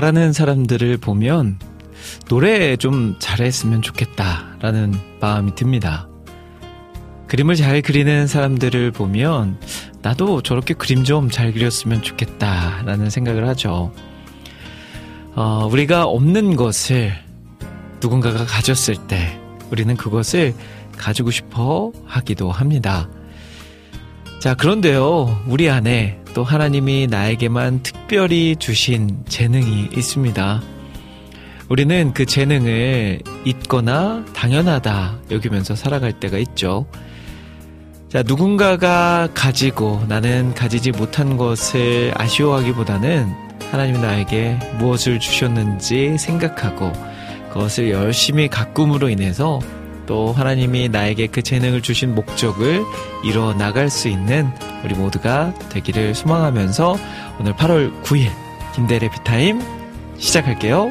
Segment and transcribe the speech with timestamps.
[0.00, 1.58] 잘하는 사람들을 보면
[2.30, 6.08] 노래 좀 잘했으면 좋겠다라는 마음이 듭니다.
[7.26, 9.60] 그림을 잘 그리는 사람들을 보면
[10.00, 13.92] 나도 저렇게 그림 좀 잘 그렸으면 좋겠다라는 생각을 하죠.
[15.34, 17.12] 어, 우리가 없는 것을
[18.00, 19.38] 누군가가 가졌을 때
[19.70, 20.54] 우리는 그것을
[20.96, 23.10] 가지고 싶어 하기도 합니다.
[24.40, 30.62] 자, 그런데요, 우리 안에 또 하나님이 나에게만 특별히 주신 재능이 있습니다.
[31.68, 36.86] 우리는 그 재능을 잊거나 당연하다 여기면서 살아갈 때가 있죠.
[38.08, 43.32] 자, 누군가가 가지고 나는 가지지 못한 것을 아쉬워하기보다는
[43.70, 46.92] 하나님이 나에게 무엇을 주셨는지 생각하고
[47.52, 49.60] 그것을 열심히 가꿈으로 인해서
[50.10, 52.82] 또 하나님이 나에게 그 재능을 주신 목적을
[53.22, 54.50] 이뤄 나갈 수 있는
[54.84, 56.96] 우리 모두가 되기를 소망하면서
[57.38, 58.28] 오늘 8월 9일
[58.74, 59.62] 김대래 비타임
[60.18, 60.90] 시작할게요.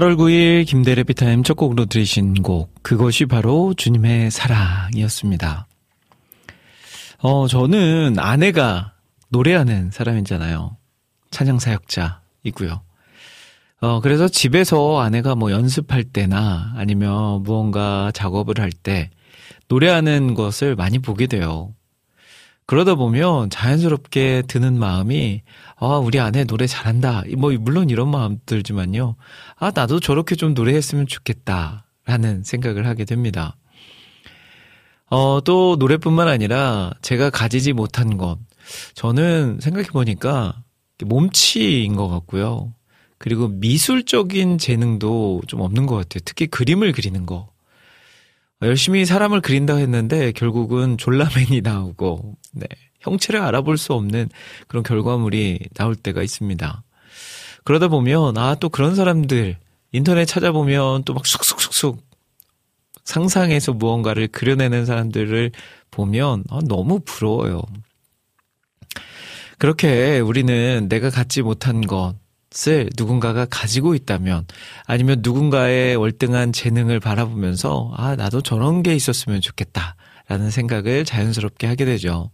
[0.00, 5.66] 8월 9일 김대래 비타임 첫 곡으로 들으신 곡 그것이 바로 주님의 사랑이었습니다.
[7.18, 8.94] 어 저는 아내가
[9.28, 10.74] 노래하는 사람이잖아요.
[11.30, 12.80] 찬양 사역자이고요.
[13.82, 19.10] 어 그래서 집에서 아내가 뭐 연습할 때나 아니면 무언가 작업을 할 때
[19.68, 21.74] 노래하는 것을 많이 보게 돼요.
[22.64, 25.42] 그러다 보면 자연스럽게 드는 마음이
[25.82, 27.24] 아, 우리 아내 노래 잘한다.
[27.38, 29.16] 뭐, 물론 이런 마음 들지만요.
[29.56, 31.86] 아, 나도 저렇게 좀 노래했으면 좋겠다.
[32.04, 33.56] 라는 생각을 하게 됩니다.
[35.06, 38.38] 어, 또 노래뿐만 아니라 제가 가지지 못한 것.
[38.94, 40.62] 저는 생각해보니까
[41.04, 42.74] 몸치인 것 같고요.
[43.16, 46.20] 그리고 미술적인 재능도 좀 없는 것 같아요.
[46.24, 47.50] 특히 그림을 그리는 거.
[48.62, 52.66] 열심히 사람을 그린다 했는데 결국은 졸라맨이 나오고, 네.
[53.00, 54.28] 형체를 알아볼 수 없는
[54.68, 56.82] 그런 결과물이 나올 때가 있습니다.
[57.64, 59.58] 그러다 보면, 아, 또 그런 사람들,
[59.92, 62.02] 인터넷 찾아보면 또 막 쑥쑥쑥쑥
[63.04, 65.52] 상상해서 무언가를 그려내는 사람들을
[65.90, 67.62] 보면, 아, 너무 부러워요.
[69.58, 74.46] 그렇게 우리는 내가 갖지 못한 것을 누군가가 가지고 있다면,
[74.86, 79.96] 아니면 누군가의 월등한 재능을 바라보면서, 아, 나도 저런 게 있었으면 좋겠다.
[80.28, 82.30] 라는 생각을 자연스럽게 하게 되죠.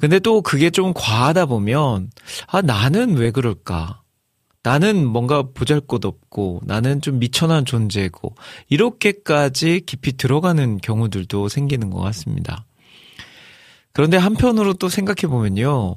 [0.00, 2.10] 근데 또 그게 좀 과하다 보면,
[2.46, 4.02] 아, 나는 왜 그럴까?
[4.62, 8.34] 나는 뭔가 보잘 것 없고, 나는 좀 미천한 존재고,
[8.68, 12.66] 이렇게까지 깊이 들어가는 경우들도 생기는 것 같습니다.
[13.92, 15.96] 그런데 한편으로 또 생각해 보면요.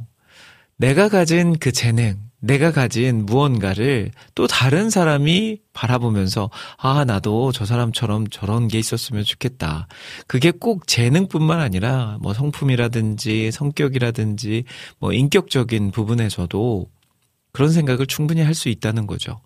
[0.76, 8.28] 내가 가진 그 재능, 내가 가진 무언가를 또 다른 사람이 바라보면서, 아, 나도 저 사람처럼
[8.30, 9.88] 저런 게 있었으면 좋겠다.
[10.28, 14.66] 그게 꼭 재능뿐만 아니라, 뭐 성품이라든지 성격이라든지,
[15.00, 16.88] 뭐 인격적인 부분에서도
[17.54, 19.40] 그런 생각을 충분히 할 수 있다는 거죠.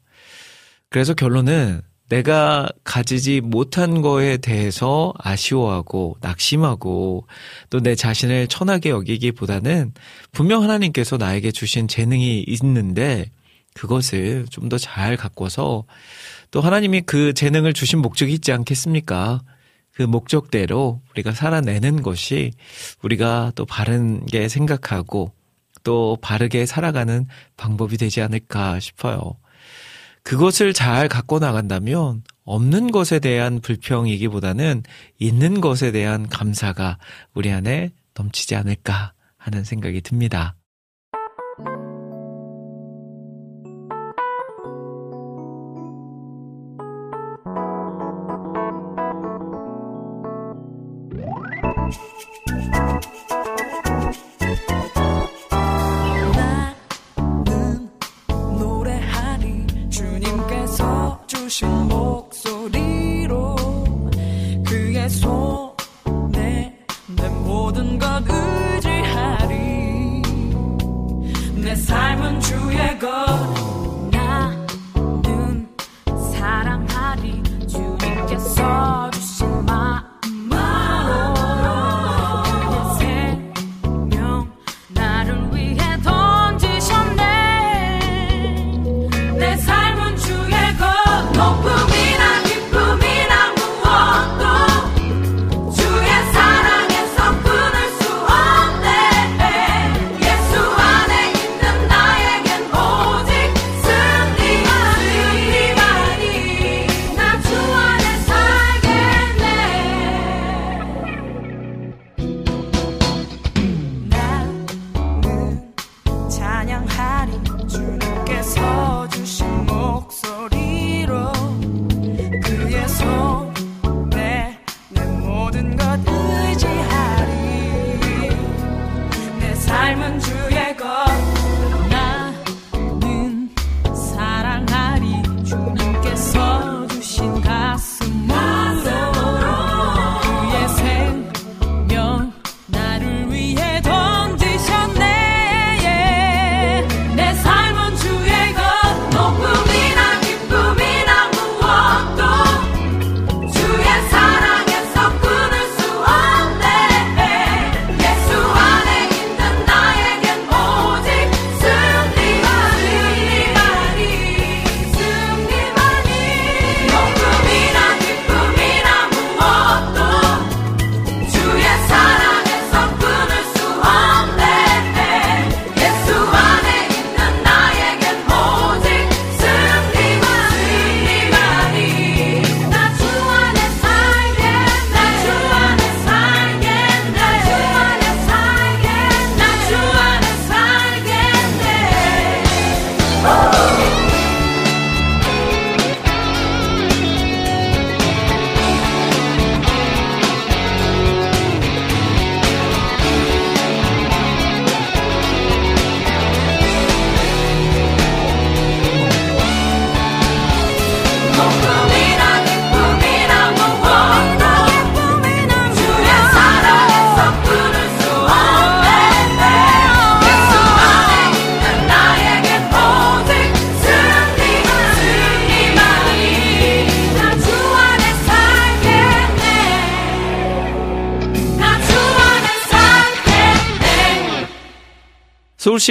[0.89, 7.25] 그래서 결론은 내가 가지지 못한 거에 대해서 아쉬워하고 낙심하고
[7.69, 9.93] 또 내 자신을 천하게 여기기보다는
[10.33, 13.31] 분명 하나님께서 나에게 주신 재능이 있는데
[13.75, 15.85] 그것을 좀 더 잘 가꿔서
[16.51, 19.41] 또 하나님이 그 재능을 주신 목적이 있지 않겠습니까?
[19.93, 22.51] 그 목적대로 우리가 살아내는 것이
[23.03, 25.31] 우리가 또 바른게 생각하고
[25.83, 27.25] 또 바르게 살아가는
[27.57, 29.40] 방법이 되지 않을까 싶어요.
[30.23, 34.83] 그것을 잘 갖고 나간다면 없는 것에 대한 불평이기보다는
[35.19, 36.97] 있는 것에 대한 감사가
[37.33, 40.55] 우리 안에 넘치지 않을까 하는 생각이 듭니다.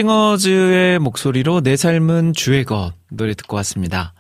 [0.01, 4.15] 싱어즈의 목소리로 내 삶은 주의 것 노래 듣고 왔습니다.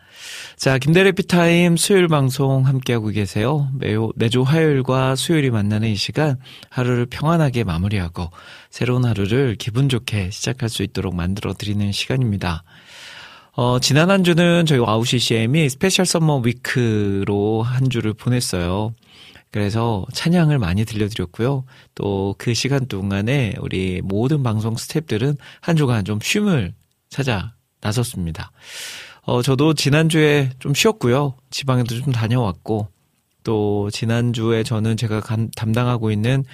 [0.56, 3.68] 자, 김대일의 해피타임 수요일 방송 함께하고 계세요.
[3.78, 6.36] 매우, 매주 화요일과 수요일이 만나는 이 시간
[6.68, 8.30] 하루를 평안하게 마무리하고
[8.68, 12.62] 새로운 하루를 기분 좋게 시작할 수 있도록 만들어 드리는 시간입니다.
[13.52, 18.92] 어, 지난 한 주는 저희 와우 CCM이 special summer week로 한 주를 보냈어요.
[19.50, 21.64] 그래서 찬양을 많이 들려드렸고요.
[21.94, 26.72] 또 그 시간 동안에 우리 모든 방송 스탭들은 한 주간 좀 쉼을
[27.08, 28.52] 찾아 나섰습니다.
[29.22, 31.34] 어, 저도 지난주에 좀 쉬었고요.
[31.50, 32.88] 지방에도 좀 다녀왔고,
[33.44, 36.44] 또 지난주에 저는 제가 간, 담당하고 있는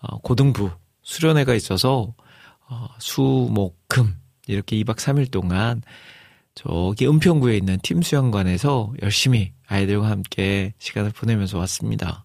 [0.00, 0.70] 어, 고등부
[1.02, 2.14] 수련회가 있어서
[2.68, 4.16] 어, 수, 목, 금
[4.46, 5.82] 이렇게 2박 3일 동안
[6.54, 12.24] 저기 은평구에 있는 팀 수영관에서 열심히 아이들과 함께 시간을 보내면서 왔습니다.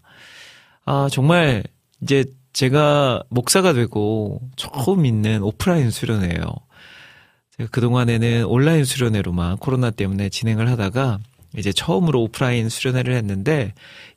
[0.86, 1.64] 아, 정말
[2.02, 6.44] 이제 제가 목사가 되고 처음 있는 오프라인 수련회예요.
[7.58, 11.20] 제가 그동안에는 온라인 수련회로만 코로나 때문에 진행을 하다가
[11.58, 13.74] 이제 처음으로 오프라인 수련회를 했는데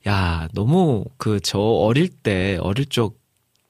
[0.07, 3.17] 야, 너무 그 저 어릴 때 어릴 적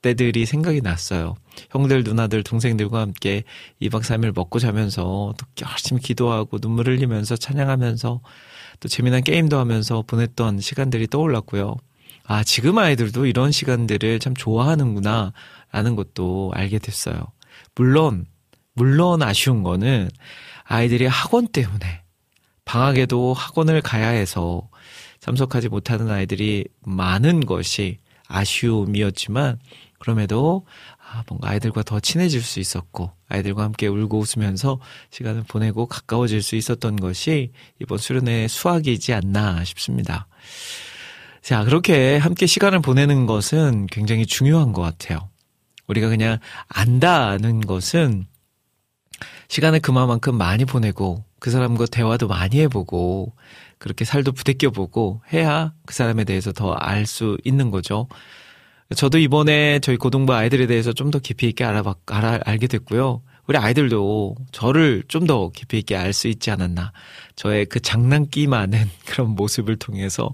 [0.02, 1.34] 때들이 생각이 났어요.
[1.70, 3.42] 형들, 누나들, 동생들과 함께
[3.82, 8.20] 2박 3일 먹고 자면서 또 열심히 기도하고 눈물 흘리면서 찬양하면서
[8.80, 11.76] 또 재미난 게임도 하면서 보냈던 시간들이 떠올랐고요.
[12.30, 15.32] 아, 지금 아이들도 이런 시간들을 참 좋아하는구나,
[15.72, 17.32] 라는 것도 알게 됐어요.
[17.74, 18.26] 물론,
[18.74, 20.10] 물론 아쉬운 거는
[20.64, 22.02] 아이들이 학원 때문에,
[22.66, 24.68] 방학에도 학원을 가야 해서
[25.20, 29.58] 참석하지 못하는 아이들이 많은 것이 아쉬움이었지만,
[29.98, 30.66] 그럼에도
[30.98, 36.56] 아, 뭔가 아이들과 더 친해질 수 있었고, 아이들과 함께 울고 웃으면서 시간을 보내고 가까워질 수
[36.56, 40.28] 있었던 것이 이번 수련회의 수학이지 않나 싶습니다.
[41.42, 45.28] 자, 그렇게 함께 시간을 보내는 것은 굉장히 중요한 것 같아요.
[45.86, 48.26] 우리가 그냥 안다는 것은
[49.48, 53.34] 시간을 그만큼 많이 보내고 그 사람과 대화도 많이 해보고
[53.78, 58.08] 그렇게 살도 부대껴보고 해야 그 사람에 대해서 더 알 수 있는 거죠.
[58.96, 63.22] 저도 이번에 저희 고등부 아이들에 대해서 좀 더 깊이 있게 알아봤, 알아, 알게 됐고요.
[63.48, 66.92] 우리 아이들도 저를 좀 더 깊이 있게 알 수 있지 않았나.
[67.36, 70.30] 저의 그 장난기 많은 그런 모습을 통해서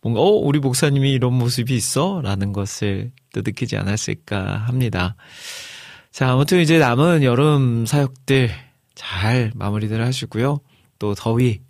[0.00, 2.20] 뭔가, 어, 우리 목사님이 이런 모습이 있어?
[2.22, 5.16] 라는 것을 또 느끼지 않았을까 합니다.
[6.10, 8.50] 자, 아무튼 이제 남은 여름 사역들
[8.94, 10.60] 잘 마무리들 하시고요.
[10.98, 11.60] 또 더위.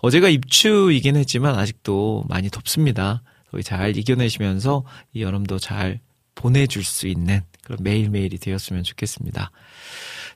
[0.00, 3.22] 어제가 입추이긴 했지만 아직도 많이 덥습니다.
[3.50, 6.00] 더위 잘 이겨내시면서 이 여름도 잘
[6.34, 9.50] 보내줄 수 있는 그런 매일매일이 되었으면 좋겠습니다.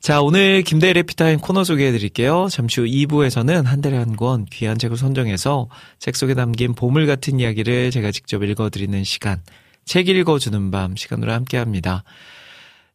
[0.00, 2.48] 자, 오늘 김대일 에피타임 코너 소개해 드릴게요.
[2.50, 7.38] 잠시 후 2부에서는 한 달에 한 권 귀한 책을 선정해서 책 속에 담긴 보물 같은
[7.38, 9.42] 이야기를 제가 직접 읽어 드리는 시간,
[9.84, 12.02] 책 읽어 주는 밤 시간으로 함께 합니다.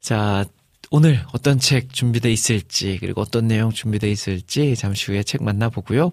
[0.02, 0.46] 자,
[0.90, 6.12] 오늘 어떤 책 준비돼 있을지, 그리고 어떤 내용 준비돼 있을지 잠시 후에 책 만나보고요.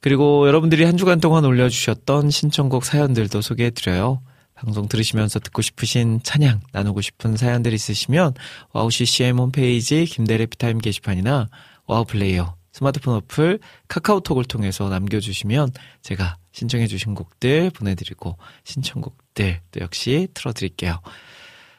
[0.00, 4.20] 그리고 여러분들이 한 주간 동안 올려주셨던 신청곡 사연들도 소개해 드려요.
[4.62, 8.34] 방송 들으시면서 듣고 싶으신 찬양 나누고 싶은 사연들 있으시면
[8.72, 11.48] 와우 CCM 홈페이지 김대일의 해피타임 게시판이나
[11.86, 20.28] 와우 플레이어 스마트폰 어플 카카오톡을 통해서 남겨주시면 제가 신청해 주신 곡들 보내드리고 신청곡들 도 역시
[20.32, 21.00] 틀어드릴게요.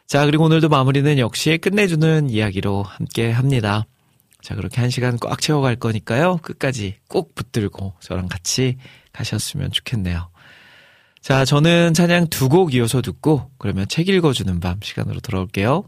[0.05, 3.85] 자 그리고 오늘도 마무리는 역시 끝내주는 이야기로 함께 합니다.
[4.41, 6.37] 자 그렇게 한 시간 꽉 채워갈 거니까요.
[6.41, 8.75] 끝까지 꼭 붙들고 저랑 같이
[9.13, 10.32] 가셨으면 좋겠네요.
[11.23, 15.85] 자, 저는 찬양 두 곡 이어서 듣고 그러면 책 읽어주는 밤 시간으로 돌아올게요.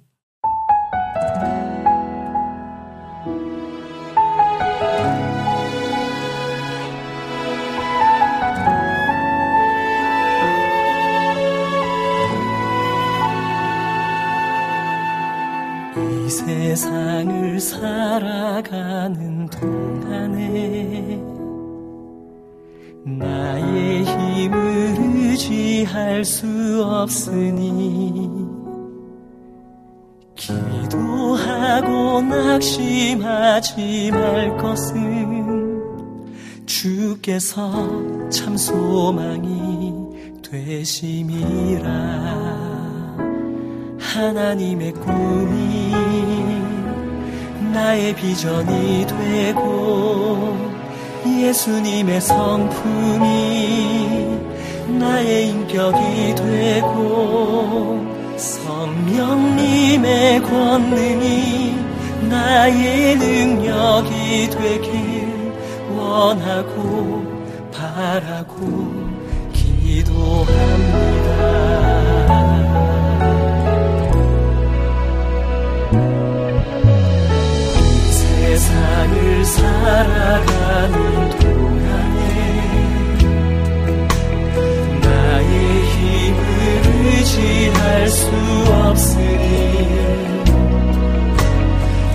[15.97, 21.19] 이 세상을 살아가는 동안에
[23.03, 25.04] 나의 힘을
[25.35, 28.31] 의지할 수 없으니
[30.35, 35.83] 기도하고 낙심하지 말 것은
[36.65, 39.93] 주께서 참 소망이
[40.41, 41.89] 되심이라.
[43.99, 45.91] 하나님의 꿈이
[47.73, 50.57] 나의 비전이 되고
[51.27, 53.75] 예수님의 성품이
[54.87, 58.05] 나의 인격이 되고
[58.37, 61.75] 성령님의 권능이
[62.29, 65.53] 나의 능력이 되길
[65.97, 67.25] 원하고
[67.71, 68.93] 바라고
[69.53, 71.05] 기도합니다.
[79.45, 81.24] 살아가는
[87.25, 88.27] 의지할 수
[88.71, 90.05] 없으니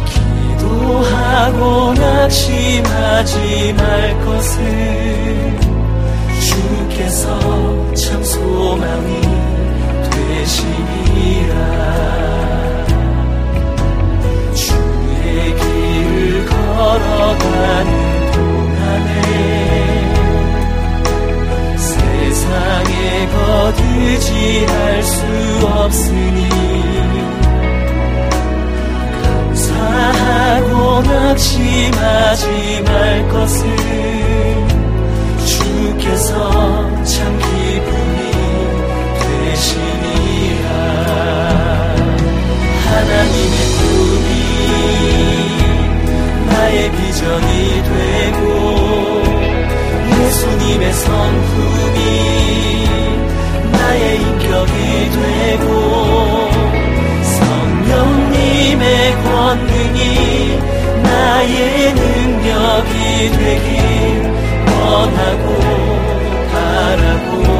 [0.07, 5.59] 기도하고 낙심하지 말 것을
[6.41, 9.21] 주께서 참 소망이
[10.11, 11.81] 되시니라.
[16.81, 18.10] 걸어가는
[22.81, 25.23] 세상에 거두지할 수
[25.67, 26.49] 없으니
[29.23, 33.67] 감사하고 낙심하지 말 것을
[35.45, 38.19] 주께서 참 기쁨이
[39.51, 40.69] 되시니라.
[42.87, 44.29] 하나님의 꿈이
[46.47, 48.41] 나의 비전이 되고
[50.23, 51.90] 예수님의 성품
[55.11, 56.51] 되고
[57.23, 60.59] 성령님의 권능이
[61.03, 63.71] 나의 능력이 되길
[64.67, 65.47] 원하고
[66.53, 67.60] 바라고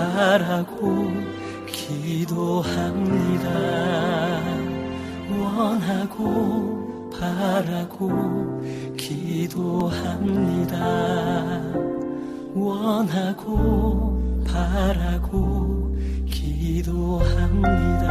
[0.00, 1.12] 하라고
[1.66, 3.48] 기도합니다.
[5.30, 8.60] 원하고 바라고
[8.96, 10.76] 기도합니다.
[12.54, 18.10] 원하고 바라고 기도합니다.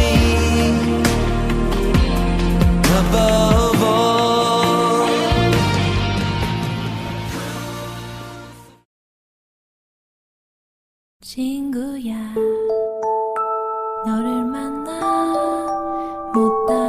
[3.01, 4.11] Above all.
[11.21, 12.15] 친구야
[14.05, 14.99] 너를 만나
[16.33, 16.80] 못다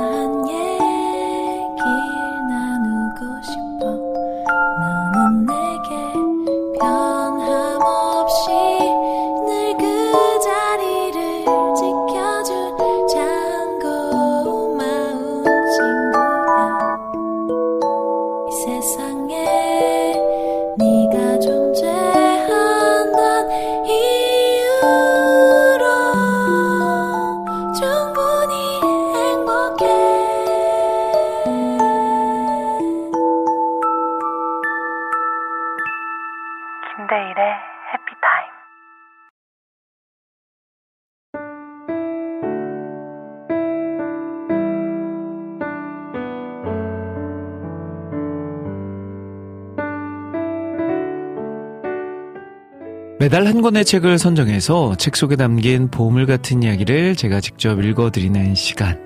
[53.32, 59.00] 매달 한 권의 책을 선정해서 책 속에 담긴 보물 같은 이야기를 제가 직접 읽어드리는 시간.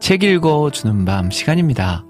[0.00, 2.04] 책 읽어주는 밤 시간입니다.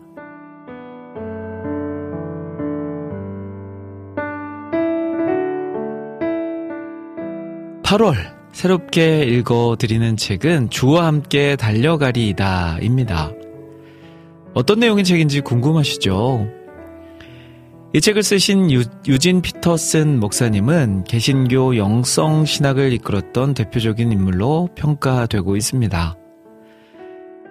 [7.83, 8.15] 8월
[8.53, 13.33] 새롭게 읽어드리는 책은 주와 함께 달려가리이다 입니다.
[14.55, 16.60] 어떤 내용의 책인지 궁금하시죠?
[17.93, 26.17] 이 책을 쓰신 유, 유진 피터슨 목사님은 개신교 영성 신학을 이끌었던 대표적인 인물로 평가되고 있습니다.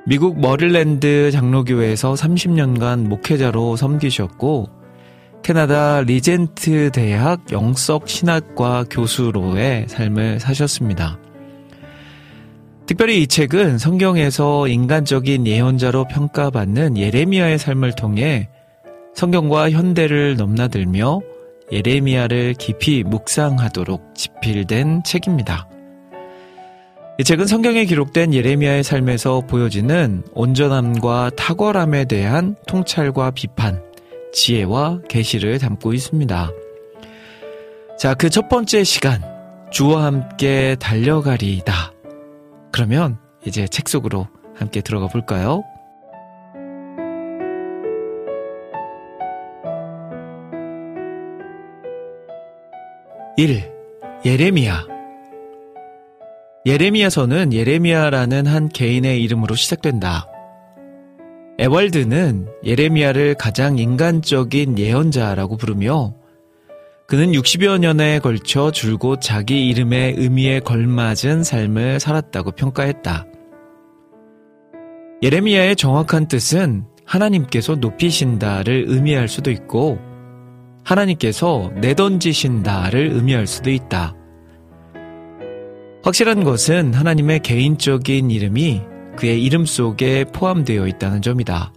[0.05, 4.69] 미국 메릴랜드 장로교회에서 30년간 목회자로 섬기셨고
[5.43, 11.19] 캐나다 리젠트 대학 영적 신학과 교수로의 삶을 사셨습니다.
[12.85, 18.47] 특별히 이 책은 성경에서 인간적인 예언자로 평가받는 예레미야의 삶을 통해
[19.13, 21.19] 성경과 현대를 넘나들며
[21.71, 25.67] 예레미야를 깊이 묵상하도록 집필된 책입니다.
[27.19, 33.83] 이 책은 성경에 기록된 예레미야의 삶에서 보여지는 온전함과 탁월함에 대한 통찰과 비판,
[34.31, 36.49] 지혜와 계시를 담고 있습니다.
[37.97, 39.21] 자, 그 첫 번째 시간,
[39.69, 41.91] 주와 함께 달려가리이다.
[42.71, 45.63] 그러면 이제 책 속으로 함께 들어가 볼까요?
[53.39, 53.63] 1.
[54.25, 54.85] 예레미야
[56.65, 60.27] 예레미야서는 예레미야라는 한 개인의 이름으로 시작된다.
[61.57, 66.15] 에월드는 예레미야를 가장 인간적인 예언자라고 부르며
[67.07, 73.25] 그는 60여 년에 걸쳐 줄곧 자기 이름의 의미에 걸맞은 삶을 살았다고 평가했다.
[75.23, 80.08] 예레미야의 정확한 뜻은 하나님께서 높이신다를 의미할 수도 있고
[80.89, 84.15] 하나님께서 내던지신다를 의미할 수도 있다.
[86.03, 88.81] 확실한 것은 하나님의 개인적인 이름이
[89.17, 91.73] 그의 이름 속에 포함되어 있다는 점이다.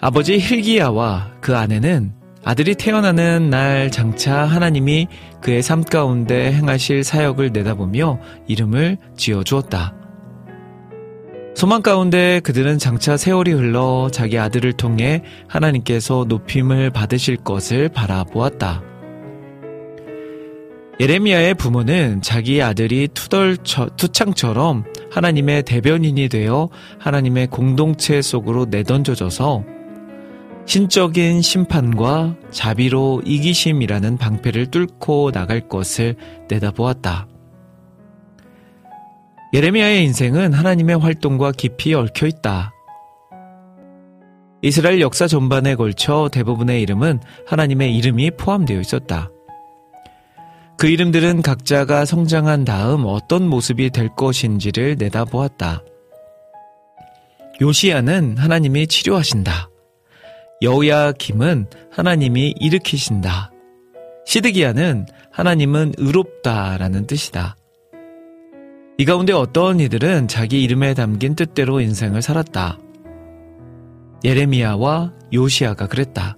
[0.00, 2.12] 아버지 힐기야와 그 아내는
[2.44, 5.08] 아들이 태어나는 날 장차 하나님이
[5.40, 9.94] 그의 삶 가운데 행하실 사역을 내다보며 이름을 지어 주었다.
[11.54, 18.82] 소망 가운데 그들은 장차 세월이 흘러 자기 아들을 통해 하나님께서 높임을 받으실 것을 바라보았다.
[21.00, 29.64] 예레미야의 부모는 자기 아들이 투덜 투창처럼 하나님의 대변인이 되어 하나님의 공동체 속으로 내던져져서
[30.66, 36.16] 신적인 심판과 자비로 이기심이라는 방패를 뚫고 나갈 것을
[36.48, 37.28] 내다보았다.
[39.54, 42.72] 예레미야의 인생은 하나님의 활동과 깊이 얽혀 있다.
[44.62, 49.30] 이스라엘 역사 전반에 걸쳐 대부분의 이름은 하나님의 이름이 포함되어 있었다.
[50.76, 55.84] 그 이름들은 각자가 성장한 다음 어떤 모습이 될 것인지를 내다보았다.
[57.60, 59.70] 요시야는 하나님이 치료하신다.
[60.62, 63.52] 여우야 김은 하나님이 일으키신다.
[64.26, 67.54] 시드기야는 하나님은 의롭다라는 뜻이다.
[68.96, 72.78] 이 가운데 어떤 이들은 자기 이름에 담긴 뜻대로 인생을 살았다.
[74.24, 76.36] 예레미야와 요시아가 그랬다.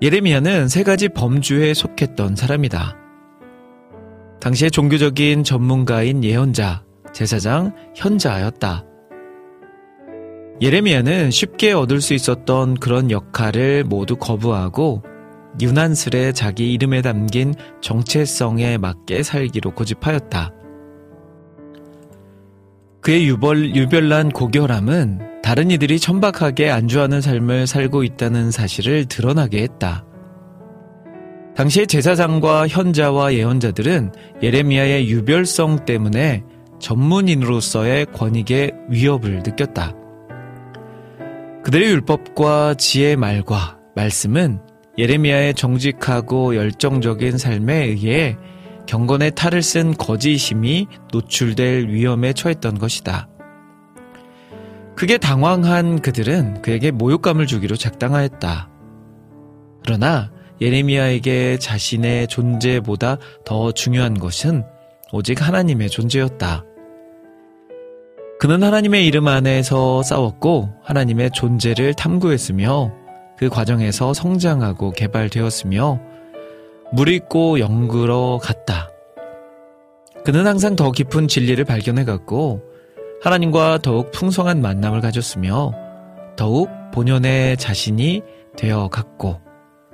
[0.00, 2.96] 예레미야는 세 가지 범주에 속했던 사람이다.
[4.40, 8.84] 당시의 종교적인 전문가인 예언자, 제사장, 현자였다.
[10.62, 15.02] 예레미야는 쉽게 얻을 수 있었던 그런 역할을 모두 거부하고
[15.60, 20.52] 유난스레 자기 이름에 담긴 정체성에 맞게 살기로 고집하였다.
[23.00, 30.06] 그의 유별, 유별난 고결함은 다른 이들이 천박하게 안주하는 삶을 살고 있다는 사실을 드러나게 했다.
[31.54, 34.12] 당시의 제사장과 현자와 예언자들은
[34.42, 36.42] 예레미야의 유별성 때문에
[36.80, 39.94] 전문인으로서의 권익의 위협을 느꼈다.
[41.62, 44.60] 그들의 율법과 지혜 말과 말씀은
[44.96, 48.36] 예레미야의 정직하고 열정적인 삶에 의해
[48.86, 53.28] 경건의 탈을 쓴 거짓심이 노출될 위험에 처했던 것이다.
[54.94, 58.70] 그게 당황한 그들은 그에게 모욕감을 주기로 작당하였다.
[59.82, 60.30] 그러나
[60.60, 64.64] 예레미야에게 자신의 존재보다 더 중요한 것은
[65.12, 66.64] 오직 하나님의 존재였다.
[68.38, 73.03] 그는 하나님의 이름 안에서 싸웠고 하나님의 존재를 탐구했으며
[73.36, 76.00] 그 과정에서 성장하고 개발되었으며
[76.92, 78.90] 무리고 영그러 갔다.
[80.24, 82.62] 그는 항상 더 깊은 진리를 발견해 갔고
[83.22, 85.72] 하나님과 더욱 풍성한 만남을 가졌으며
[86.36, 88.22] 더욱 본연의 자신이
[88.56, 89.40] 되어 갔고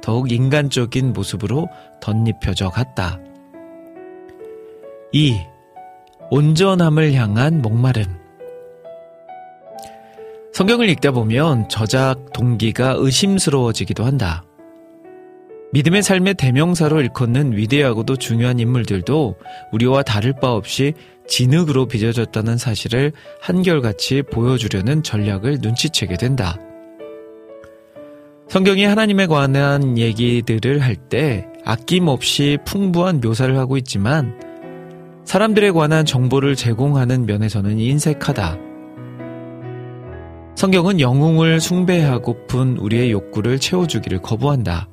[0.03, 1.69] 더욱 인간적인 모습으로
[2.01, 3.19] 덧입혀져 갔다.
[5.13, 5.37] 2.
[6.31, 8.20] 온전함을 향한 목마름.
[10.53, 14.45] 성경을 읽다 보면 저작 동기가 의심스러워지기도 한다.
[15.73, 19.37] 믿음의 삶의 대명사로 일컫는 위대하고도 중요한 인물들도
[19.73, 20.95] 우리와 다를 바 없이
[21.29, 26.57] 진흙으로 빚어졌다는 사실을 한결같이 보여주려는 전략을 눈치채게 된다.
[28.49, 34.41] 성경이 하나님에 관한 얘기들을 할 때 아낌없이 풍부한 묘사를 하고 있지만
[35.25, 38.70] 사람들에 관한 정보를 제공하는 면에서는 인색하다.
[40.55, 44.89] 성경은 영웅을 숭배하고픈 우리의 욕구를 채워주기를 거부한다.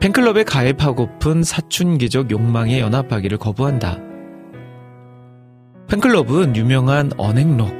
[0.00, 3.98] 팬클럽에 가입하고픈 사춘기적 욕망에 연합하기를 거부한다.
[5.88, 7.72] 팬클럽은 유명한 언행록,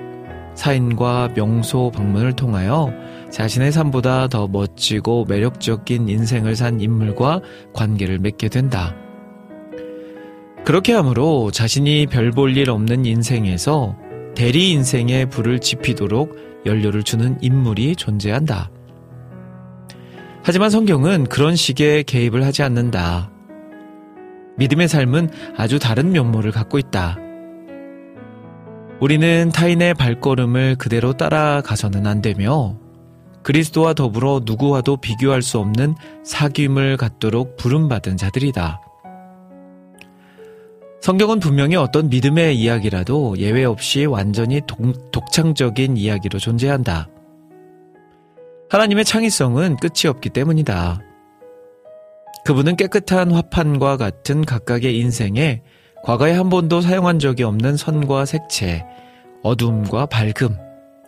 [0.54, 2.92] 사인과 명소 방문을 통하여
[3.30, 7.40] 자신의 삶보다 더 멋지고 매력적인 인생을 산 인물과
[7.72, 8.94] 관계를 맺게 된다.
[10.64, 13.96] 그렇게 함으로 자신이 별 볼 일 없는 인생에서
[14.35, 18.71] 대리 인생의 불을 지피도록 연료를 주는 인물이 존재한다.
[20.42, 23.31] 하지만 성경은 그런 식의 개입을 하지 않는다.
[24.59, 27.16] 믿음의 삶은 아주 다른 면모를 갖고 있다.
[29.01, 32.77] 우리는 타인의 발걸음을 그대로 따라가서는 안 되며
[33.42, 38.81] 그리스도와 더불어 누구와도 비교할 수 없는 사귐을 갖도록 부름받은 자들이다.
[41.03, 47.09] 성경은 분명히 어떤 믿음의 이야기라도 예외 없이 완전히 독, 독창적인 이야기로 존재한다.
[48.71, 51.01] 하나님의 창의성은 끝이 없기 때문이다.
[52.45, 55.63] 그분은 깨끗한 화판과 같은 각각의 인생에
[56.05, 58.85] 과거에 한 번도 사용한 적이 없는 선과 색채,
[59.42, 60.57] 어둠과 밝음,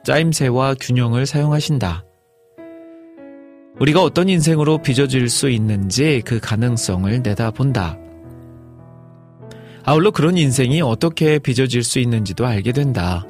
[0.02, 2.04] 짜임새와 균형을 사용하신다.
[3.78, 8.03] 우리가 어떤 인생으로 빚어질 수 있는지 그 가능성을 내다본다.
[9.84, 13.26] 아울러 그런 인생이 어떻게 빚어질 수 있는지도 알게 된다.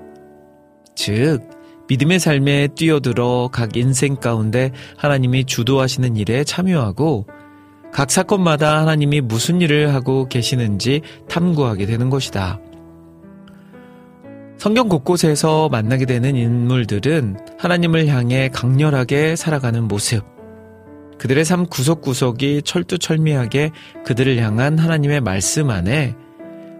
[0.94, 1.40] 즉,
[1.88, 7.26] 믿음의 삶에 뛰어들어 각 인생 가운데 하나님이 주도하시는 일에 참여하고
[7.92, 12.60] 각 사건마다 하나님이 무슨 일을 하고 계시는지 탐구하게 되는 것이다.
[14.56, 20.24] 성경 곳곳에서 만나게 되는 인물들은 하나님을 향해 강렬하게 살아가는 모습,
[21.18, 23.72] 그들의 삶 구석구석이 철두철미하게
[24.04, 26.14] 그들을 향한 하나님의 말씀 안에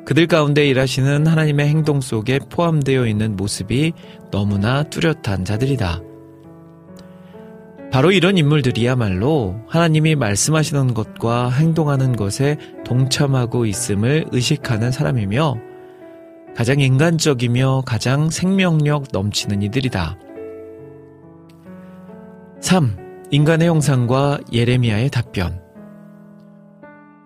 [0.05, 3.93] 그들 가운데 일하시는 하나님의 행동 속에 포함되어 있는 모습이
[4.31, 6.03] 너무나 뚜렷한 자들이다.
[7.91, 15.55] 바로 이런 인물들이야말로 하나님이 말씀하시는 것과 행동하는 것에 동참하고 있음을 의식하는 사람이며
[16.57, 20.19] 가장 인간적이며 가장 생명력 넘치는 이들이다.
[22.61, 22.97] 3.
[23.31, 25.61] 인간의 형상과 예레미야의 답변.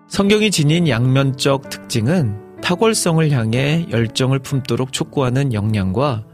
[0.07, 6.25] 성경이 지닌 양면적 특징은 탁월성을 향해 열정을 품도록 촉구하는 역량과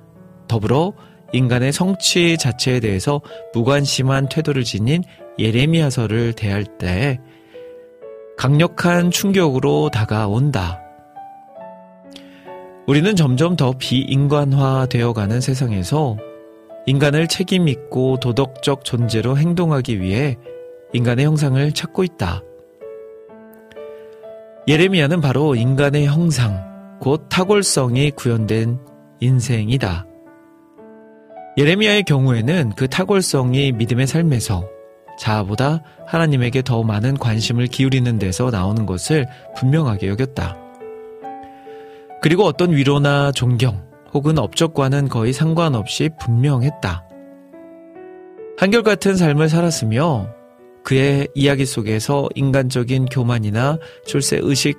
[0.47, 0.93] 더불어
[1.34, 3.21] 인간의 성취 자체에 대해서
[3.53, 5.03] 무관심한 태도를 지닌
[5.39, 7.19] 예레미야서를 대할 때
[8.38, 10.82] 강력한 충격으로 다가온다.
[12.88, 16.17] 우리는 점점 더 비인간화 되어 가는 세상에서
[16.86, 20.38] 인간을 책임있고 도덕적 존재로 행동하기 위해
[20.93, 22.43] 인간의 형상을 찾고 있다.
[24.68, 28.80] 예레미야는 바로 인간의 형상, 곧 탁월성이 구현된
[29.20, 30.07] 인생이다.
[31.55, 34.68] 예레미야의 경우에는 그 탁월성이 믿음의 삶에서
[35.20, 40.57] 자아보다 하나님에게 더 많은 관심을 기울이는 데서 나오는 것을 분명하게 여겼다.
[42.24, 43.86] 그리고 어떤 위로나 존경
[44.16, 47.07] 혹은 업적과는 거의 상관없이 분명했다.
[48.57, 50.34] 한결같은 삶을 살았으며
[50.86, 54.77] 그의 이야기 속에서 인간적인 교만이나 출세 의식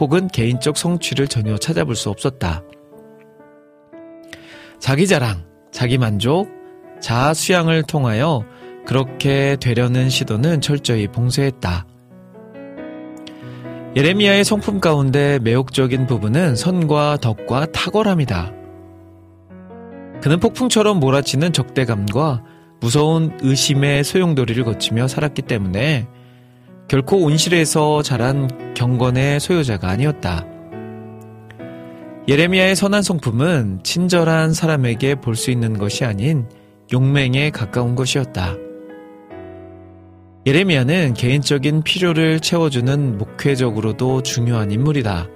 [0.00, 2.62] 혹은 개인적 성취를 전혀 찾아볼 수 없었다.
[4.80, 6.48] 자기 자랑, 자기 만족,
[7.00, 8.44] 자아 수양을 통하여
[8.86, 11.86] 그렇게 되려는 시도는 철저히 봉쇄했다.
[13.94, 18.52] 예레미야의 성품 가운데 매혹적인 부분은 선과 덕과 탁월함이다.
[20.22, 22.42] 그는 폭풍처럼 몰아치는 적대감과
[22.82, 26.08] 무서운 의심의 소용돌이를 거치며 살았기 때문에
[26.88, 30.44] 결코 온실에서 자란 경건의 소유자가 아니었다.
[32.28, 36.46] 예레미야의 선한 성품은 친절한 사람에게 볼 수 있는 것이 아닌
[36.92, 38.56] 용맹에 가까운 것이었다.
[40.44, 45.28] 예레미야는 개인적인 필요를 채워주는 목회적으로도 중요한 인물이다.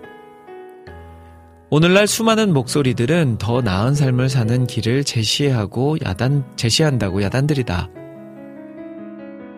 [1.69, 7.89] 오늘날 수많은 목소리들은 더 나은 삶을 사는 길을 제시하고 야단, 제시한다고 야단들이다.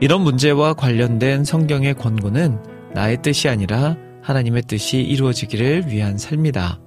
[0.00, 2.62] 이런 문제와 관련된 성경의 권고는
[2.94, 6.80] 나의 뜻이 아니라 하나님의 뜻이 이루어지기를 위한 삶이다.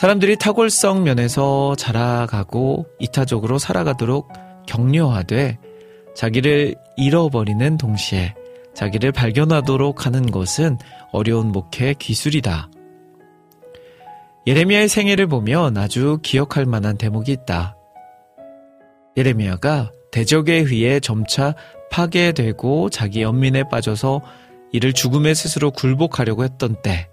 [0.00, 4.32] 사람들이 탁월성 면에서 자라가고 이타적으로 살아가도록
[4.66, 5.60] 격려하되
[6.16, 8.34] 자기를 잃어버리는 동시에
[8.74, 10.76] 자기를 발견하도록 하는 것은
[11.12, 12.68] 어려운 목회 기술이다.
[14.46, 17.76] 예레미야의 생애를 보면 아주 기억할 만한 대목이 있다.
[19.16, 21.54] 예레미야가 대적에 의해 점차
[21.90, 24.20] 파괴되고 자기 연민에 빠져서
[24.72, 27.08] 이를 죽음의 스스로 굴복하려고 했던 때,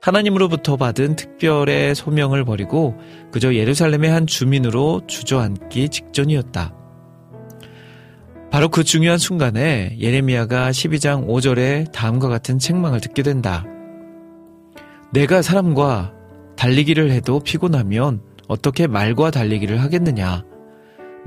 [0.00, 2.96] 하나님으로부터 받은 특별의 소명을 버리고
[3.30, 6.74] 그저 예루살렘의 한 주민으로 주저앉기 직전이었다.
[8.50, 13.64] 바로 그 중요한 순간에 예레미야가 12장 5절에 다음과 같은 책망을 듣게 된다.
[15.12, 16.14] 내가 사람과
[16.56, 20.44] 달리기를 해도 피곤하면 어떻게 말과 달리기를 하겠느냐?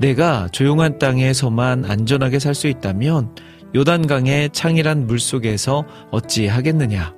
[0.00, 3.34] 내가 조용한 땅에서만 안전하게 살 수 있다면
[3.74, 7.14] 요단강의 창이란 물 속에서 어찌 하겠느냐?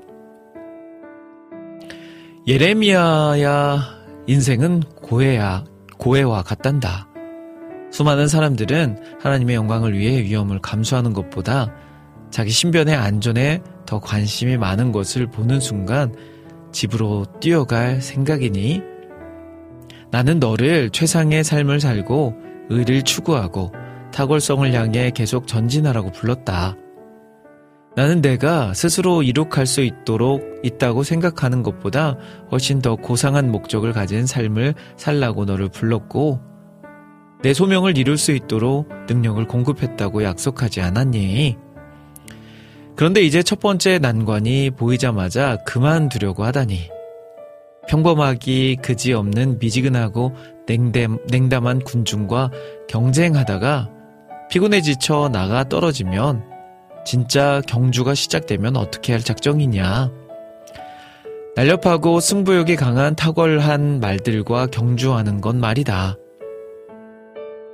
[2.46, 3.78] 예레미야야
[4.26, 5.64] 인생은 고해야
[5.98, 7.08] 고해와 같단다.
[7.90, 11.72] 수많은 사람들은 하나님의 영광을 위해 위험을 감수하는 것보다
[12.30, 16.14] 자기 신변의 안전에 더 관심이 많은 것을 보는 순간
[16.72, 18.82] 집으로 뛰어갈 생각이니
[20.10, 22.34] 나는 너를 최상의 삶을 살고
[22.70, 23.72] 의를 추구하고
[24.12, 26.76] 탁월성을 향해 계속 전진하라고 불렀다.
[27.94, 32.16] 나는 내가 스스로 이룩할 수 있도록 있다고 생각하는 것보다
[32.50, 36.40] 훨씬 더 고상한 목적을 가진 삶을 살라고 너를 불렀고
[37.42, 41.56] 내 소명을 이룰 수 있도록 능력을 공급했다고 약속하지 않았니?
[42.98, 46.90] 그런데 이제 첫 번째 난관이 보이자마자 그만두려고 하다니.
[47.86, 50.34] 평범하기 그지없는 미지근하고
[50.66, 52.50] 냉담, 냉담한 군중과
[52.88, 53.88] 경쟁하다가
[54.50, 56.42] 피곤해 지쳐 나가 떨어지면
[57.04, 60.10] 진짜 경주가 시작되면 어떻게 할 작정이냐.
[61.54, 66.16] 날렵하고 승부욕이 강한 탁월한 말들과 경주하는 건 말이다.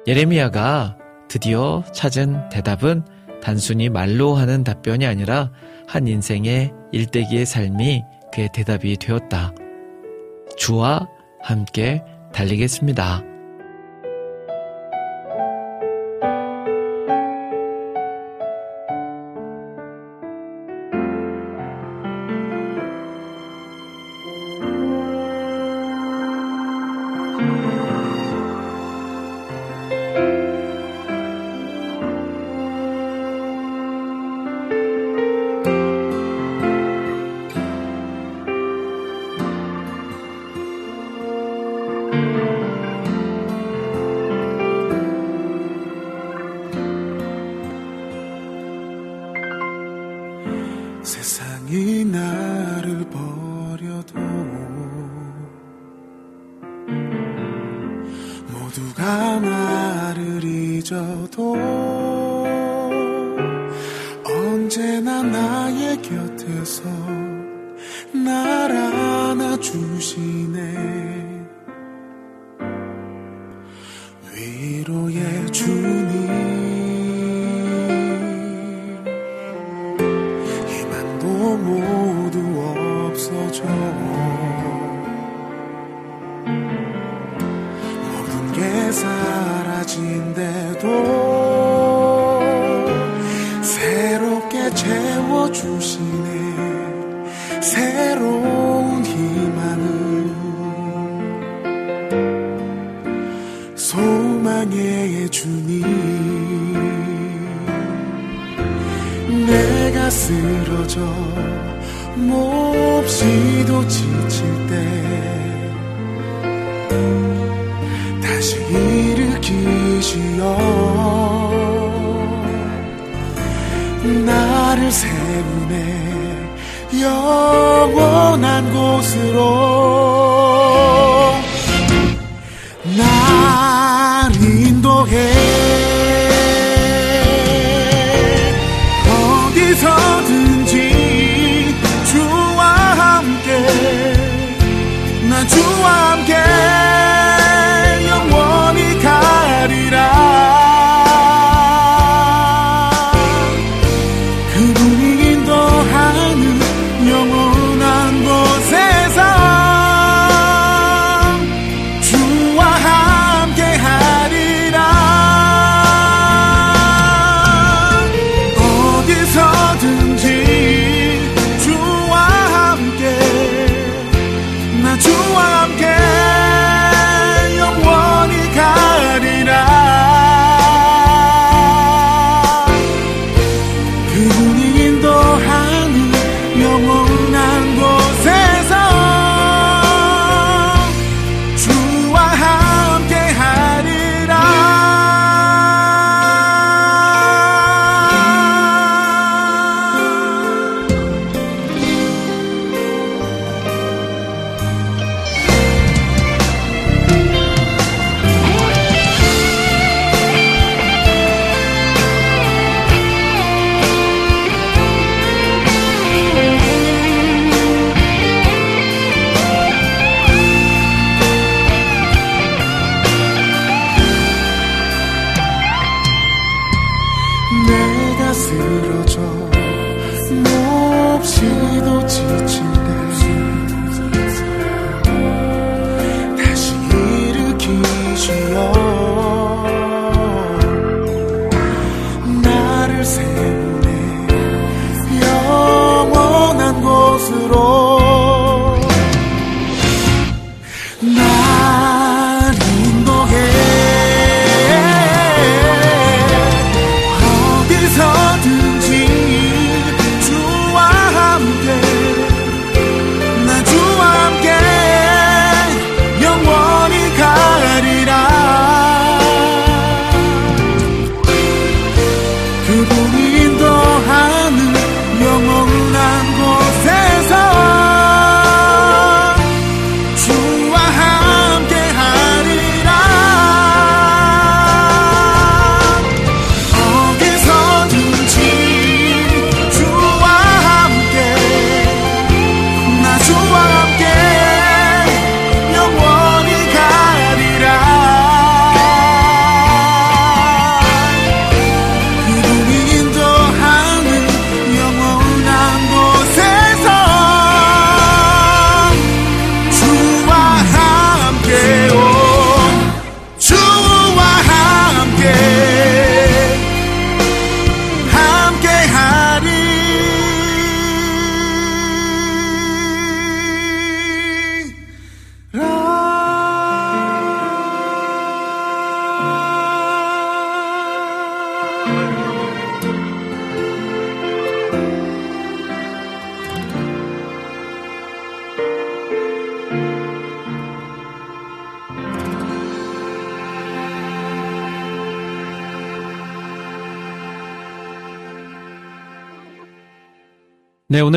[0.06, 0.98] 예레미야가
[1.28, 3.04] 드디어 찾은 대답은
[3.44, 5.50] 단순히 말로 하는 답변이 아니라
[5.86, 9.52] 한 인생의 일대기의 삶이 그의 대답이 되었다.
[10.56, 11.06] 주와
[11.42, 13.33] 함께 달리겠습니다.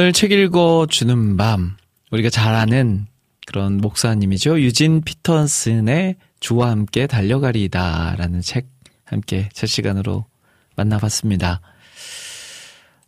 [0.07, 1.75] 오늘 책 읽어주는 밤.
[2.11, 3.07] 우리가 잘 아는
[3.45, 4.61] 그런 목사님이죠.
[4.61, 8.67] 유진 피터슨의 주와 함께 달려가리이다 라는 책
[9.03, 10.23] 함께 첫 시간으로
[10.77, 11.59] 만나봤습니다.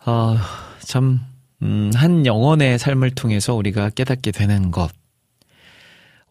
[0.06, 0.36] 어,
[0.82, 1.22] 참,
[1.62, 4.92] 음, 한 영혼의 삶을 통해서 우리가 깨닫게 되는 것.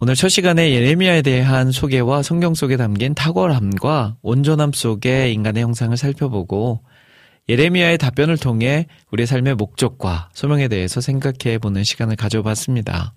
[0.01, 6.83] 오늘 첫 시간에 예레미야에 대한 소개와 성경 속에 담긴 탁월함과 온전함 속의 인간의 형상을 살펴보고
[7.49, 13.15] 예레미야의 답변을 통해 우리 삶의 목적과 소명에 대해서 생각해 보는 시간을 가져봤습니다.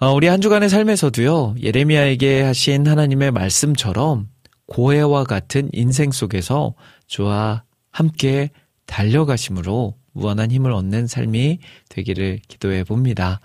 [0.00, 4.28] 어, 우리 한 주간의 삶에서도요, 예레미야에게 하신 하나님의 말씀처럼
[4.66, 6.74] 고해와 같은 인생 속에서
[7.06, 7.62] 주와
[7.92, 8.50] 함께
[8.86, 11.58] 달려가심으로 무한한 힘을 얻는 삶이
[11.90, 13.40] 되기를 기도해 봅니다.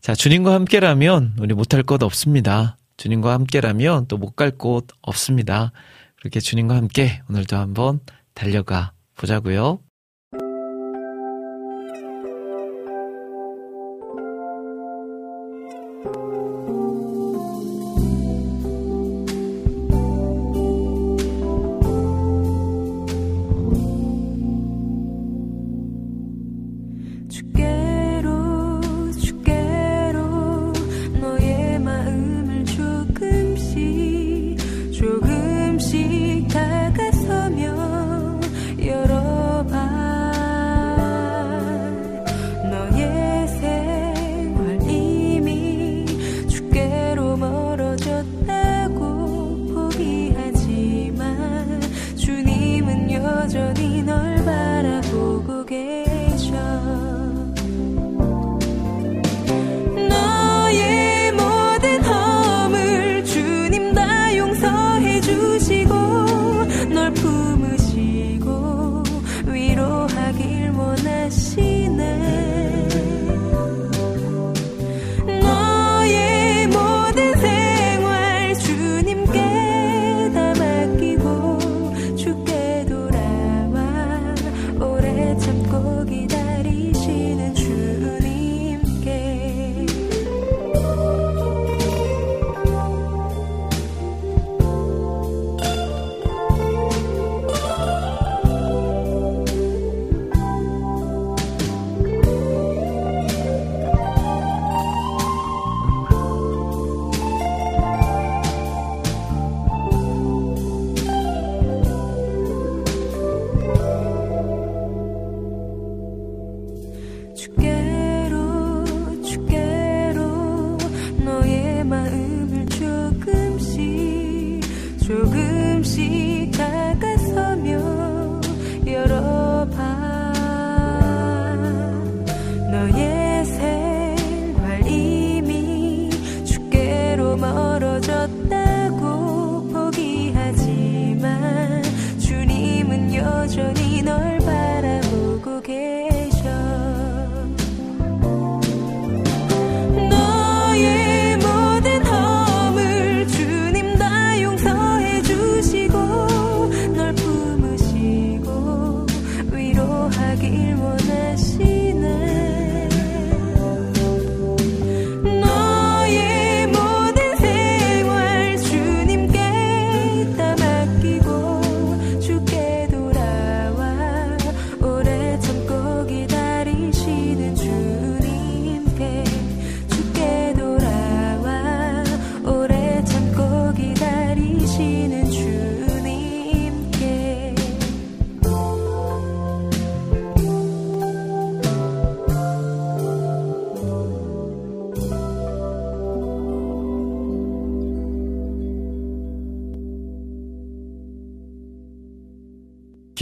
[0.00, 2.76] 자, 주님과 함께라면 우리 못할 것 없습니다.
[2.96, 5.72] 주님과 함께라면 또 못 갈 곳 없습니다.
[6.16, 8.00] 그렇게 주님과 함께 오늘도 한번
[8.34, 9.80] 달려가 보자고요.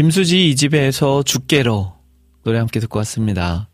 [0.01, 1.93] 김수지 이 집에서 죽게로
[2.43, 3.69] 노래 함께 듣고 왔습니다.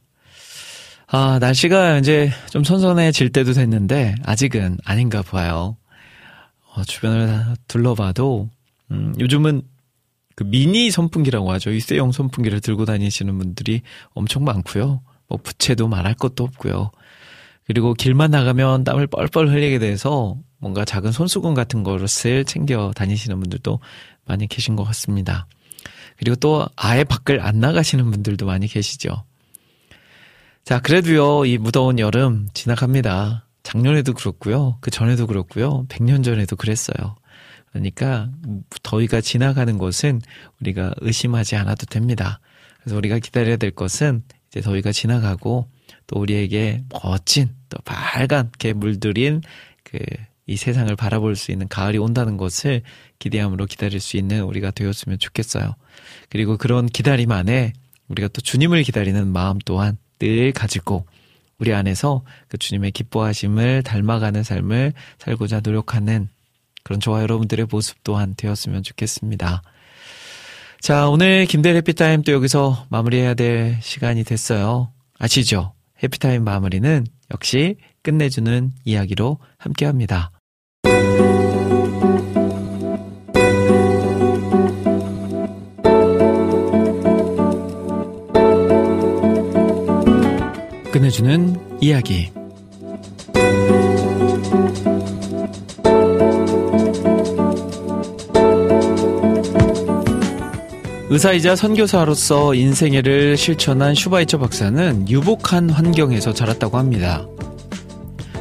[1.07, 5.77] 아, 날씨가 이제 좀 선선해질 때도 됐는데, 아직은 아닌가 봐요.
[6.75, 8.51] 어, 주변을 둘러봐도,
[8.91, 9.63] 음, 요즘은
[10.35, 11.71] 그 미니 선풍기라고 하죠.
[11.71, 15.03] 일세용 선풍기를 들고 다니시는 분들이 엄청 많고요.
[15.29, 16.91] 뭐 부채도 말할 것도 없고요.
[17.69, 23.79] 그리고 길만 나가면 땀을 뻘뻘 흘리게 돼서 뭔가 작은 손수건 같은 것을 챙겨 다니시는 분들도
[24.25, 25.47] 많이 계신 것 같습니다.
[26.19, 29.25] 그리고 또 아예 밖을 안 나가시는 분들도 많이 계시죠.
[30.65, 33.47] 자, 그래도요, 이 무더운 여름 지나갑니다.
[33.63, 34.79] 작년에도 그렇고요.
[34.81, 35.87] 그 전에도 그렇고요.
[35.89, 37.17] 100년 전에도 그랬어요.
[37.71, 38.31] 그러니까
[38.83, 40.21] 더위가 지나가는 것은
[40.61, 42.41] 우리가 의심하지 않아도 됩니다.
[42.81, 45.69] 그래서 우리가 기다려야 될 것은 이제 더위가 지나가고
[46.07, 49.43] 또 우리에게 멋진 또 빨갛게 물들인
[49.85, 49.99] 그
[50.47, 52.83] 이 세상을 바라볼 수 있는 가을이 온다는 것을
[53.19, 55.75] 기대함으로 기다릴 수 있는 우리가 되었으면 좋겠어요.
[56.29, 57.73] 그리고 그런 기다림 안에
[58.09, 61.07] 우리가 또 주님을 기다리는 마음 또한 늘 가지고
[61.59, 66.29] 우리 안에서 그 주님의 기뻐하심을 닮아가는 삶을 살고자 노력하는
[66.83, 69.63] 그런 저와 여러분들의 모습 또한 되었으면 좋겠습니다.
[70.81, 74.93] 자, 오늘 김대일 해피타임 또 여기서 마무리해야 될 시간이 됐어요.
[75.19, 75.73] 아시죠?
[76.03, 80.31] 해피타임 마무리는 역시 끝내주는 이야기로 함께 합니다.
[90.97, 92.31] 끝내주는 이야기.
[101.11, 107.27] 의사이자 선교사로서 인생애를 실천한 슈바이처 박사는 유복한 환경에서 자랐다고 합니다.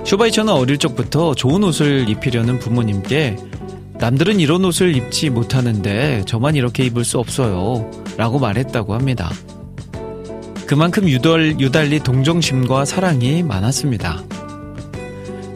[0.05, 3.35] 슈바이처는 어릴 적부터 좋은 옷을 입히려는 부모님께
[3.99, 7.91] 남들은 이런 옷을 입지 못하는데 저만 이렇게 입을 수 없어요.
[8.15, 9.29] 라고 말했다고 합니다.
[10.67, 14.23] 그만큼 유달, 유달리 동정심과 사랑이 많았습니다.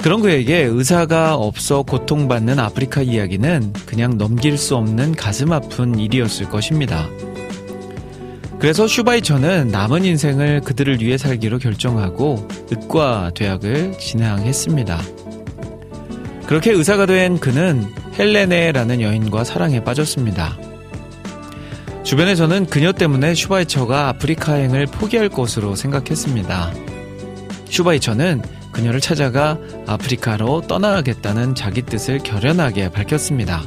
[0.01, 7.09] 그런 그에게 의사가 없어 고통받는 아프리카 이야기는 그냥 넘길 수 없는 가슴 아픈 일이었을 것입니다.
[8.59, 15.01] 그래서 슈바이처는 남은 인생을 그들을 위해 살기로 결정하고 의과 대학을 진학했습니다.
[16.45, 17.85] 그렇게 의사가 된 그는
[18.17, 20.57] 헬레네라는 여인과 사랑에 빠졌습니다.
[22.09, 26.73] 주변에서는 그녀 때문에 슈바이처가 아프리카 행을 포기할 것으로 생각했습니다.
[27.69, 28.41] 슈바이처는
[28.71, 33.61] 그녀를 찾아가 아프리카로 떠나가겠다는 자기 뜻을 결연하게 밝혔습니다.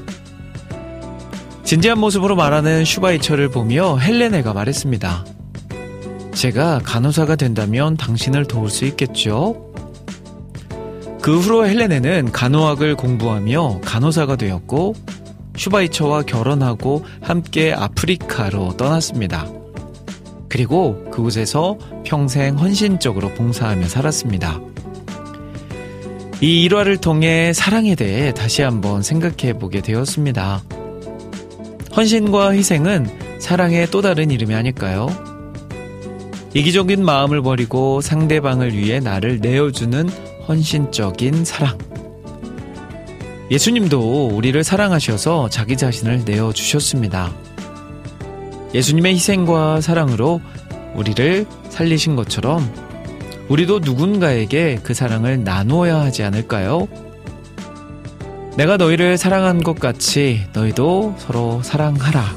[1.62, 5.24] 진지한 모습으로 말하는 슈바이처를 보며 헬레네가 말했습니다.
[6.34, 9.72] 제가 간호사가 된다면 당신을 도울 수 있겠죠?
[11.20, 14.96] 그 후로 헬레네는 간호학을 공부하며 간호사가 되었고
[15.62, 19.46] 슈바이처와 결혼하고 함께 아프리카로 떠났습니다.
[20.48, 24.60] 그리고 그곳에서 평생 헌신적으로 봉사하며 살았습니다.
[26.40, 30.64] 이 일화를 통해 사랑에 대해 다시 한번 생각해 보게 되었습니다.
[31.96, 35.08] 헌신과 희생은 사랑의 또 다른 이름이 아닐까요?
[36.54, 40.08] 이기적인 마음을 버리고 상대방을 위해 나를 내어주는
[40.48, 41.78] 헌신적인 사랑.
[43.52, 47.30] 예수님도 우리를 사랑하셔서 자기 자신을 내어주셨습니다.
[48.72, 50.40] 예수님의 희생과 사랑으로
[50.94, 52.66] 우리를 살리신 것처럼
[53.50, 56.88] 우리도 누군가에게 그 사랑을 나누어야 하지 않을까요?
[58.56, 62.34] 내가 너희를 사랑한 것 같이 너희도 서로 사랑하라.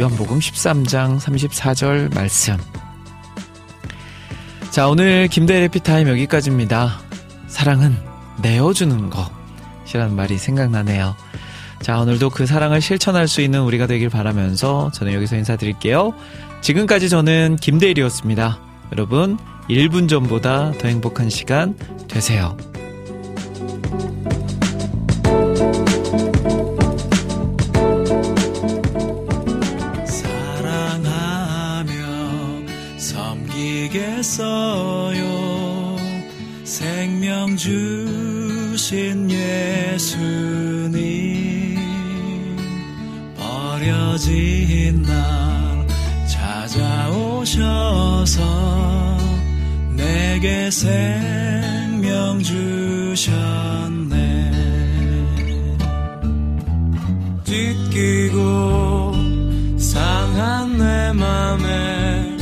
[0.00, 2.56] 요한복음 13장 34절 말씀.
[4.70, 6.98] 자, 오늘 김대일 해피타임 여기까지입니다.
[7.46, 7.94] 사랑은
[8.40, 9.36] 내어주는 것
[9.94, 11.14] 이라는 말이 생각나네요.
[11.82, 16.14] 자, 오늘도 그 사랑을 실천할 수 있는 우리가 되길 바라면서 저는 여기서 인사드릴게요.
[16.60, 18.58] 지금까지 저는 김대일이었습니다.
[18.92, 21.76] 여러분, 1분 전보다 더 행복한 시간
[22.08, 22.56] 되세요.
[44.26, 45.86] 버려진 날
[46.26, 47.56] 찾아오셔서
[49.94, 54.16] 내게 생명 주셨네.
[57.44, 59.12] 찢기고
[59.78, 62.36] 상한 내 맘에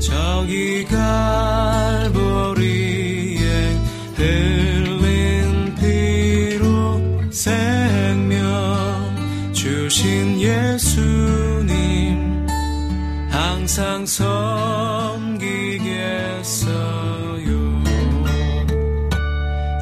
[0.00, 1.71] 저기 갈
[13.62, 15.52] 항상 섬기겠어요.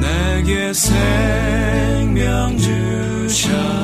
[0.00, 2.81] 내게 생명 주
[3.42, 3.81] 셨